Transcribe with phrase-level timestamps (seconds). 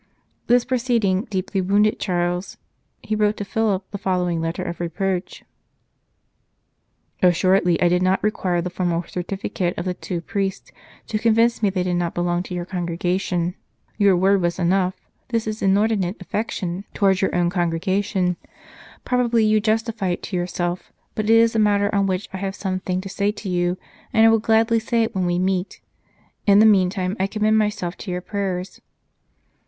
[0.47, 2.57] This proceeding deeply wounded Charles;
[3.03, 5.43] he wrote to Philip the following letter of reproach:"
[7.21, 10.71] Assuredly I did not require the formal certi ficate of the two priests
[11.05, 13.53] to convince me they did not belong to your congregation.
[13.99, 14.95] Your word was enough.
[15.29, 18.37] This is inordinate affection towards your own congregation.
[19.05, 22.55] Probably you justify it to yourself, but it is a matter on which I have
[22.55, 23.77] some thing to say to you,
[24.11, 25.79] and I will gladly say it when we meet.
[26.47, 28.81] In the meantime I commend myself to your prayers."